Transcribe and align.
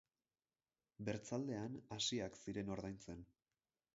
Bertzaldean 1.09 1.77
hasiak 1.97 2.39
ziren 2.45 2.75
ordaintzen. 2.77 3.23